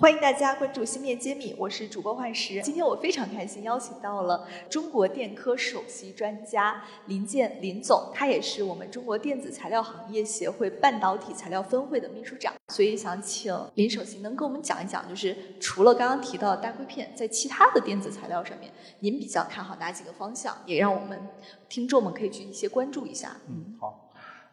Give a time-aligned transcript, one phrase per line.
[0.00, 2.62] 欢迎大家关注芯片揭秘，我是主播幻石。
[2.62, 12.54] 今天我非常开心，邀请到了中国电科首席专家林建林总，他也是我们中国电子材料行业协会半导体材料分会的秘书长。
[12.68, 18.70] 所以想请林首席能跟我们讲一讲，就是除了刚刚提到的大硅片，在其他的电子材料上面，
[19.00, 20.56] 您比较看好哪几个方向？
[20.64, 21.26] 也让我们
[21.68, 23.36] 听众们可以去一些关注一下。
[23.48, 24.04] 嗯，好。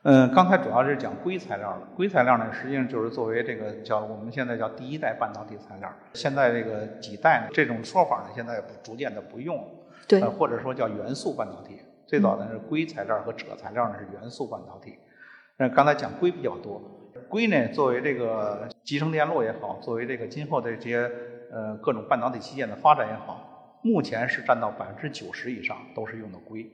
[0.08, 1.88] 嗯，刚才主要是讲硅材料的。
[1.96, 5.92] 硅材料呢，实际上就是作为这个叫我们现在叫第一代半导体材料。
[6.14, 9.64] 现在这个几代呢，这种说法呢，现在逐渐的不用了。
[10.08, 10.22] 对。
[10.22, 11.80] 或者说叫元素半导体。
[12.06, 14.96] 最早呢是硅材料和锗材料呢是元素半导体。
[15.58, 16.80] 那刚才讲硅比较多。
[17.28, 21.12] 硅呢，作为这个集成电路也好，作为这个今后的这些
[21.52, 26.70] 呃各种半导体器件的发展也好，目前是占到百分之九十以上都是用的硅。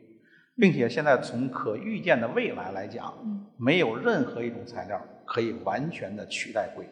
[0.56, 3.14] 并且现在从可预见的未来来讲，
[3.58, 6.86] 没有任何一种材料可以完全的取代硅。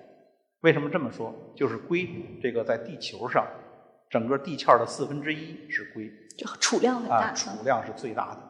[0.62, 1.34] 为什么这么说？
[1.56, 2.10] 就是硅
[2.42, 3.48] 这个在地球上，
[4.10, 8.42] 整个地壳的四分之一是硅，就储量很大，储量是最大的。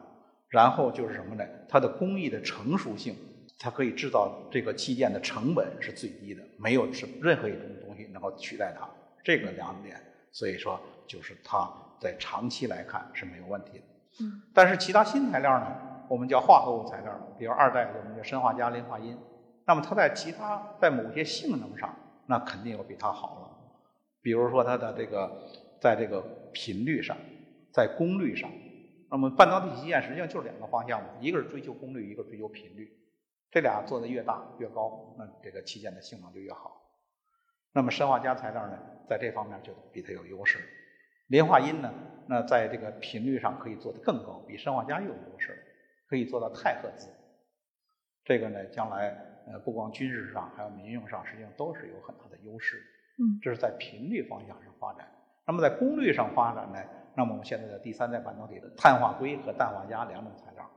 [0.48, 1.44] 然后就是什么呢？
[1.68, 3.16] 它的工艺的成熟性，
[3.58, 8.88] 它可以制造这个器件的成本是最低的，没有什任何一种东西能够取代它。
[9.22, 9.96] 这个两点，
[10.32, 13.84] 所以说就是它在长期来看是没有问题的。
[14.52, 15.66] 但是其他新材料呢，
[16.08, 19.16] 我们叫化合物材料，比如二代我们叫砷化镓、磷化铟，
[19.66, 21.94] 那么它在其他在某些性能上，
[22.26, 23.50] 那肯定要比它好了。
[24.22, 25.30] 比如说它的这个
[25.80, 26.20] 在这个
[26.52, 27.16] 频率上，
[27.72, 28.50] 在功率上，
[29.10, 32.92] 那么半导体器件实际上就是两个方向嘛，一个是追求功率，一个追求频率，
[33.50, 36.82] 这俩做的越大越高，那这个器件的性能就越好。
[37.72, 38.76] 那么砷化镓材料呢，
[39.08, 40.58] 在这方面就比它有优势。
[41.30, 41.92] 磷化铟呢？
[42.26, 45.56] 那在这个频率上可以做得更高，比砷化镓又有优势，
[46.08, 47.08] 可以做到太赫兹。
[48.24, 52.82] 这个呢，将来呃不光军事上，还有民用上，实际上都是有很大的优势。
[53.18, 55.08] 嗯，这是在频率方向上发展。
[55.46, 56.78] 那么在功率上发展呢？
[57.14, 60.68] 那么我们现在的第三代半导体的碳化硅和氮化镓两种材料，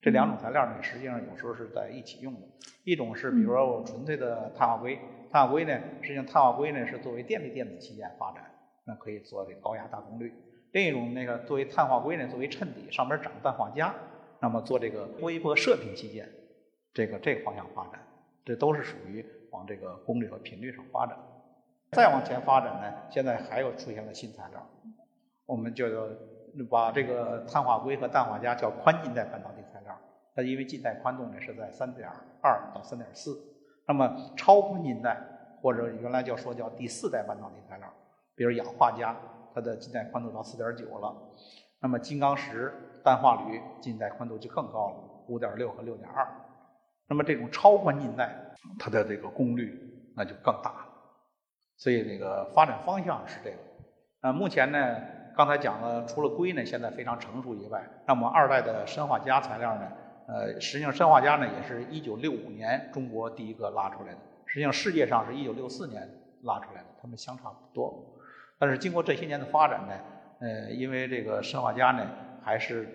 [0.00, 2.40] 这两种材料呢，实际上有时候是在一起用的。
[2.84, 4.98] 一种是比如说我纯粹的碳化硅，
[5.30, 8.44] 碳化硅呢，实际上碳化硅呢是作为电力电子器件发展。
[8.88, 10.34] 那可以做这高压大功率。
[10.72, 13.92] 另一种那个作为碳化硅呢，作为衬底，上面长氮化镓，
[14.40, 16.26] 那么做这个微波射频器件，
[16.94, 18.00] 这个这个方向发展，
[18.44, 21.16] 这都是属于往这个功率和频率上发展。
[21.92, 24.66] 再往前发展呢，现在还有出现了新材料，
[25.46, 25.86] 我们就
[26.70, 29.98] 把这个碳化硅和氮化镓叫宽近带半导体材料。
[30.34, 32.08] 它因为近带宽度呢是在三点
[32.42, 33.38] 二到三点四，
[33.86, 35.18] 那么超宽近带
[35.60, 37.92] 或者原来叫说叫第四代半导体材料。
[38.38, 39.16] 比如氧化镓，
[39.52, 41.12] 它的近带宽度到四点九了，
[41.80, 42.72] 那么金刚石、
[43.02, 46.24] 氮化铝近带宽度就更高了，五点六和六点二。
[47.08, 48.32] 那么这种超宽近带，
[48.78, 49.76] 它的这个功率
[50.14, 50.86] 那就更大了。
[51.76, 53.56] 所以这个发展方向是这个。
[54.20, 54.96] 那目前呢，
[55.36, 59.92] 刚才讲了，除了硅呢现在非常成熟以外，那么二代的砷化镓材料呢，
[60.28, 66.08] 呃，实际上砷化镓呢也是一九六五年中国第一个拉出来的，实际上世界上是一九六四年
[66.42, 68.14] 拉出来的，它们相差不多。
[68.58, 69.94] 但是经过这些年的发展呢，
[70.40, 72.10] 呃，因为这个砷化镓呢，
[72.42, 72.88] 还是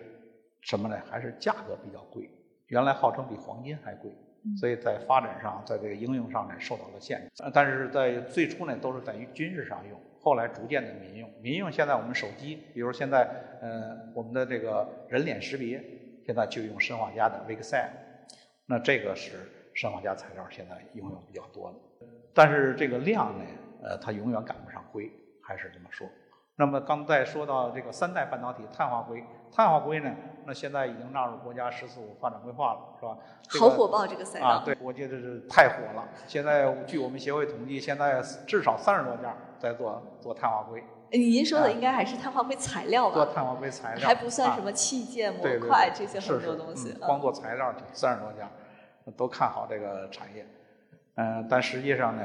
[0.62, 1.00] 什么呢？
[1.10, 2.30] 还是价格比较贵，
[2.68, 4.12] 原来号称比黄金还贵，
[4.58, 7.44] 所以在发展上，在这个应用上呢，受到了限制。
[7.54, 11.30] 但是在最初呢，都是在于军事上用，后来逐渐的民用。
[11.42, 13.30] 民用现在我们手机，比如现在
[13.62, 15.82] 呃，我们的这个人脸识别，
[16.26, 17.90] 现在就用砷化镓的 VCSEL，
[18.66, 22.08] 那这个是砷化镓材料现在应用比较多的。
[22.34, 23.46] 但是这个量呢，
[23.84, 25.12] 呃，它永远赶不上硅。
[25.44, 26.08] 还是这么说。
[26.56, 30.14] 那么刚才说到这个三代半导体碳化硅，碳化硅呢，
[30.46, 33.18] 那现在已经纳入国家“十四五”发展规划了，是吧？
[33.60, 34.62] 好火爆这个赛道啊！
[34.64, 36.08] 对，我觉得是太火了。
[36.28, 40.84] 现在据我们协会统计，现在至少三十多家在做做碳化硅。
[41.10, 43.16] 您说的应该还是碳化硅材料吧？
[43.16, 46.94] 做碳化硅材料还不算什么器件、模块这些很多东西。
[47.00, 48.48] 光做材料就三十多家，
[49.18, 50.46] 都看好这个产业。
[51.16, 52.24] 嗯，但实际上呢，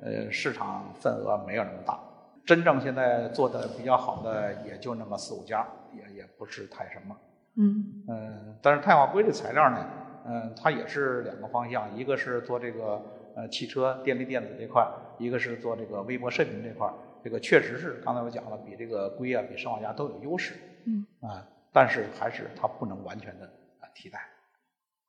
[0.00, 1.98] 呃，市场份额没有那么大。
[2.44, 7.16] 真正现在做的比较好的也就那么四五家，也也不是太什么。
[7.56, 9.86] 嗯嗯，但是碳化硅的材料呢，
[10.26, 13.00] 嗯，它也是两个方向，一个是做这个
[13.36, 14.86] 呃汽车电力电子这块，
[15.18, 16.92] 一个是做这个微波射频这块。
[17.22, 20.54] 这个确实是刚才我讲了，比这个硅啊，比砷化镓都有优势。
[20.84, 23.46] 嗯啊，但是还是它不能完全的
[23.80, 24.18] 啊替代。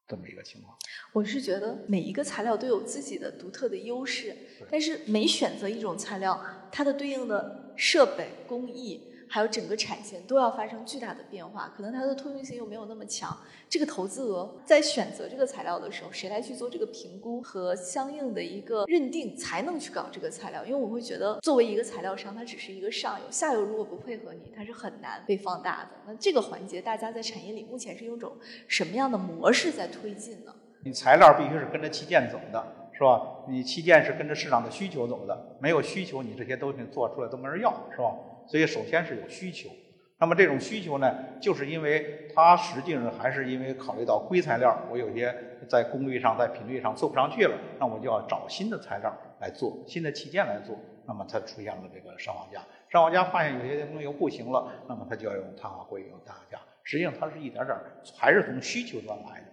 [0.07, 0.77] 这么一个情况。
[1.13, 4.35] 我是觉得每一个材料都有自己的独特的优势，
[4.69, 6.39] 但是每选择一种材料，
[6.71, 9.01] 它的对应的设备工艺。
[9.35, 13.37] 还有整个产线都要发生巨大的变化，可能它的通用性又没有那么强。
[13.67, 20.63] 这个投资额在选择这个材料的时候，谁来去做这个评估和相应的一个认定，才能去搞这个材料？
[20.63, 25.89] 因为我会觉得，作为一个材料商，它只是一个上游，下游如果不配合你，它是很难被放大的。
[26.07, 28.37] 那这个环节，大家在产业里目前是用种
[28.69, 30.55] 什么样的模式在推进呢？
[30.85, 33.43] 你材料必须是跟着器件走的，是吧？
[33.49, 38.15] 你器件是跟着市场的需求走的，没有需求，你这些东西做出来都没人要，是吧？
[38.47, 39.69] 所以，首先是有需求。
[40.17, 45.35] 那么，这种需求呢，就是因为它实际上还是因为考虑到硅材料，我有些
[45.67, 50.79] 在功率上、在频率上做不上去了，那我就要找新的材料来做，新的器件来做。
[51.05, 52.61] 那么，它出现了这个上网架。
[52.89, 56.59] 上网架发现有些东西又不行了，那么它就要用碳化硅、用氮化镓。
[56.83, 57.77] 实际上，它是一点点
[58.17, 59.47] 还是从需求端来的。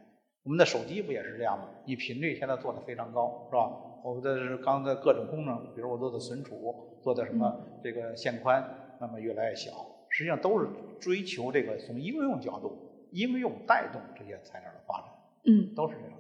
[0.45, 1.65] 我们的手机不也是这样吗？
[1.85, 3.69] 你频率现在做的非常高，是吧？
[4.03, 8.79] 我们的刚才各种功能，比如我做的存储，做的什么这个线宽。
[9.01, 9.73] 那么越来越小，
[10.09, 10.69] 实际上都是
[11.01, 15.09] 追求这个从应用角度，应用带动这些材料的发展，
[15.47, 16.13] 嗯，都是这样。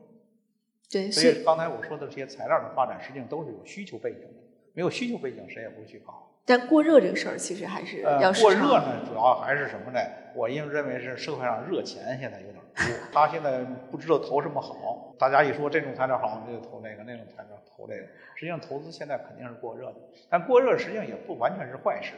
[0.90, 4.42] 对，所以刚才我说的这些材料的发展，实际上都是有需求背景的，
[4.72, 6.28] 没有需求背景，谁也不会去搞。
[6.44, 10.00] 但过热这个事儿，其实还是要过热呢，主要还是什么呢？
[10.34, 13.60] 我因为认为是社会上热钱现在有点多，他现在
[13.90, 18.02] 不知道投什么好，大家一说这种材料好，就投那个；那种材料投这个。
[18.34, 19.96] 实际上投资现在肯定是过热的，
[20.30, 22.14] 但过热实际上也不完全是坏事。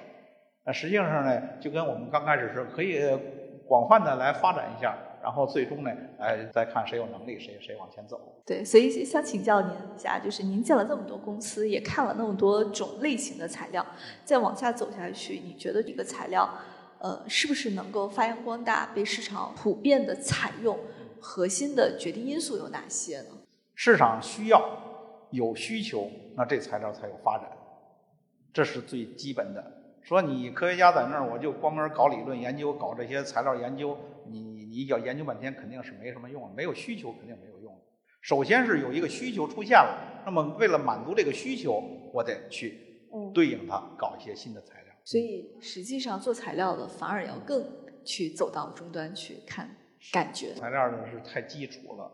[0.65, 3.03] 那实际上呢，就跟我们刚开始是可以
[3.67, 8.21] 广泛的来发展一下，然后最终呢，哎，再看谁有能力，谁谁往前走。
[8.45, 13.85] 对，所以想请教您一下，就是您见了这么多公司，也看了那么多种类型的材料，
[14.23, 16.47] 再往下走下去，你觉得这个材料，
[16.99, 20.79] 呃，是不是能够发扬光大，被市场普遍的采用？
[21.19, 23.29] 核心的决定因素有哪些呢？
[23.75, 24.63] 市场需要
[25.31, 27.49] 有需求，那这材料才有发展，
[28.53, 29.81] 这是最基本的。
[30.03, 37.81] 说你科学家在那儿，我就光门搞理论研究，搞这些材料研究，你你要研究半天肯定是没什么用，没有需求肯定没有用。
[38.21, 41.81] 首先是有一个需求出现了，那么为了满足这个需求，
[42.13, 42.81] 我得去
[43.33, 44.93] 对应它搞一些新的材料。
[45.05, 47.65] 所以实际上做材料的反而要更
[48.05, 49.77] 去走到终端去看
[50.13, 50.53] 感觉。
[50.55, 52.11] 材料呢是太基础了，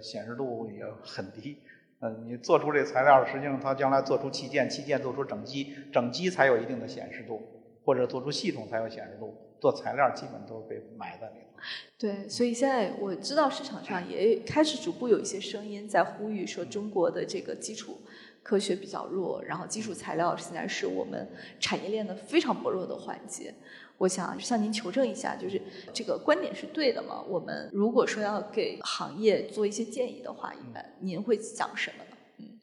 [0.00, 1.58] 显示度也很低。
[2.00, 7.42] 嗯，你做出这材料，实际上它将来做出器件，器件做出整机，整机才有一定的显示度，
[7.84, 9.34] 或者做出系统才有显示度。
[9.60, 11.62] 做材料基本都被埋在里头。
[11.98, 17.98] 对，所以现在我知道市场上也开始逐步有一些声音在呼吁说，中国的这个基础
[18.42, 23.54] 科学比较弱，然后基础材料现在是我们产业链的非常薄弱的环节。
[23.98, 25.60] 我想向您求证一下，就是
[25.94, 27.22] 这个观点是对的吗？
[27.26, 32.16] 我们如果说要给行业做一些建议的话，一般您会讲什么呢？
[32.40, 32.60] 嗯，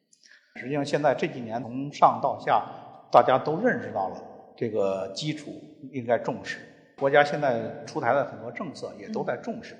[0.61, 2.63] 实际上现在这几年从上到下，
[3.11, 4.23] 大家都认识到了
[4.55, 5.59] 这个基础
[5.91, 6.59] 应该重视。
[7.03, 9.75] 国家现在出台的很多政策也都在重视，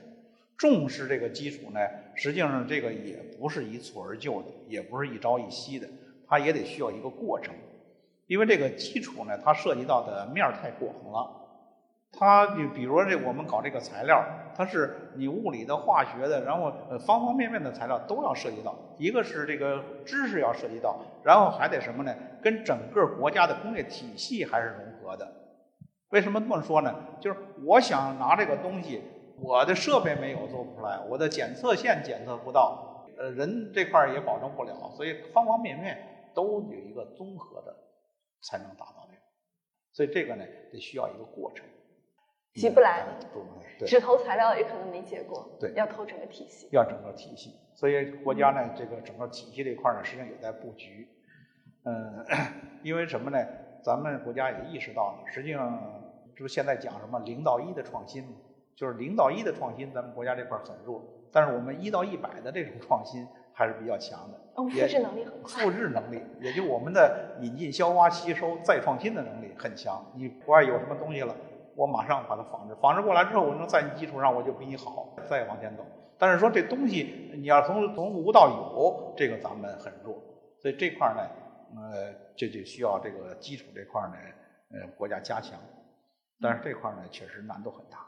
[0.58, 1.80] 重视这个基础呢，
[2.16, 5.88] 实际上这个也不是一蹴而就的，也不是一朝一夕的，
[6.28, 7.56] 它也得需要一个过程。
[8.28, 11.32] 因为这个基础呢，它涉及到的面儿太广了。
[12.12, 14.22] 它你比如说这我们搞这个材料，
[14.54, 18.78] 它是你物理的、化学的，然后呃方方面面的材料都要涉及到。
[18.98, 22.14] 一个是这个知识要涉及到，然后还得什么呢？
[22.42, 25.26] 跟整个国家的工业体系还是融合的。
[26.14, 26.94] 为什么这么说呢？
[27.20, 29.02] 就是我想拿这个东西，
[29.42, 37.76] 我的设备没有做不出来，我的检测线检测不到，呃人这块儿也保证不了，所以方方面面都有一个综合的
[38.44, 39.22] 才能达到这个。
[39.92, 41.66] 所以这个呢，得需要一个过程。
[42.54, 43.04] 急不来
[43.80, 45.50] 的，只投材料也可能没结果。
[45.60, 46.70] 对，要投整个体系。
[46.72, 51.08] 要整个体系，所以国家呢，这个整个体系这一块呢，实际上也在布局。
[51.86, 52.24] 嗯，
[52.84, 53.40] 因为什么呢？
[53.84, 56.03] 咱们国家也意识到了，实际上
[56.36, 58.36] 就是现在讲什么零到一的创新吗，
[58.76, 64.40] 就是零到一的创新，咱们国家这块很弱，但是我们一到一百的这种创新还是比较强的。
[64.56, 65.64] 哦，复制能力很快。
[65.64, 70.04] 复制能力，也就我们的引进、消化、吸收、再创新的能力很强。
[70.16, 71.36] 你国外有什么东西了？
[71.76, 75.84] 我马上把它仿制，仿制过来之后，我能在你基础上，我就比你好，再往前走。
[76.20, 80.16] 但是说这东西你要从从无到有，这个咱们很弱，
[80.60, 84.16] 所以这块呢，呃，这就需要这个基础这块呢，
[84.72, 85.60] 呃，国家加强。
[86.44, 88.06] 但是这块呢，确实难度很大。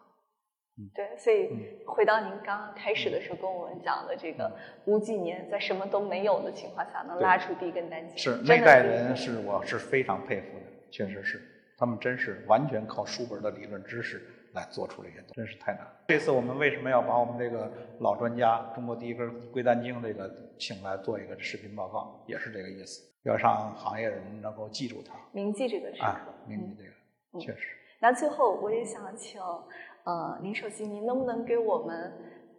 [0.77, 1.49] 嗯，对，所以
[1.87, 11.41] 回到您刚刚开始的时候跟我们讲的这个五几年，在什么都没有的情况下，能拉出第一根单筋，是那代人是我是非常佩服的，确实是。
[11.77, 14.21] 他们真是完全靠书本的理论知识
[14.53, 15.85] 来做出这些东西，真是太难。
[16.07, 27.75] 这次我们为什么要把我们这个老专家、中国第一根硅丹经这个请来做一个视频报告，也是这个意思，要让行业人能够记住它，铭记这个时刻，啊，铭记这个，确实。
[27.99, 29.41] 那最后我也想请，
[30.03, 32.13] 呃，林首席，您能不能给我们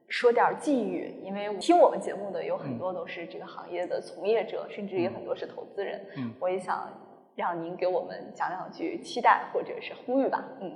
[0.09, 1.21] 说点寄语？
[1.23, 6.05] 因为听我们节目的有很多都是这个行业的从业者，甚至也很多是投资人。
[6.17, 6.89] 嗯，我也想
[7.35, 10.45] 让您给我们讲两句期待或者是呼吁吧。
[10.61, 10.75] 嗯。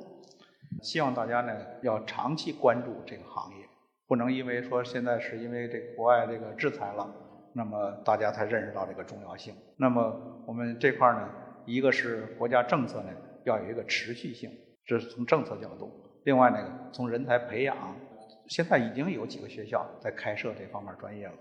[0.82, 1.52] 希望大家呢
[1.82, 3.66] 要长期关注这个行业，
[4.06, 7.12] 不能因为说现在是因为这个国外这个制裁了，
[7.52, 9.54] 那么大家才认识到这个重要性。
[9.76, 11.28] 那么我们这块呢，
[11.66, 13.10] 一个是国家政策呢
[13.44, 14.50] 要有一个持续性，
[14.84, 15.88] 这是从政策角度；
[16.24, 17.96] 另外呢，从人才培养，
[18.48, 21.34] 现在已经有几个学校在开设这方面专业了。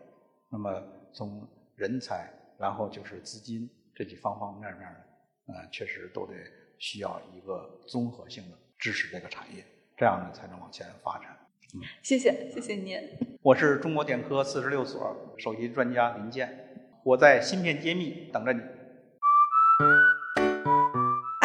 [0.50, 6.34] 那么从人才，然后就是资金这几方方面面的，呃，确实都得
[6.78, 8.58] 需要一个综合性的。
[8.80, 9.62] 支持这个产业，
[9.98, 11.38] 这样呢才能往前发展。
[11.76, 12.98] 嗯，谢谢，谢谢您。
[13.42, 16.48] 我是中国电科四十六所首席专家林健，
[17.04, 18.62] 我在芯片揭秘等着你。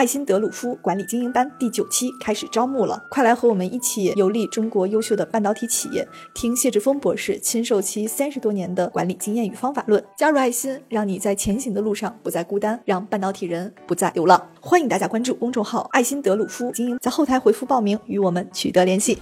[0.05, 10.05] 爱心德鲁夫管理精英班第九期开始招募了，快来和我们一起游历中国优秀的半导体企业，听谢志峰博士亲授其三十多年的管理经验与方法论。
[10.15, 14.47] 加入爱心，让你在前行的路上不再孤单，让半导体人不再流浪。
[14.61, 19.17] 欢迎大家关注公众号“爱心德鲁夫精英”，在后台回复报名，与我们取得联系。